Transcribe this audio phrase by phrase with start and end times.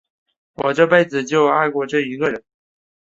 [0.55, 2.43] 我这辈子就爱过这一个人。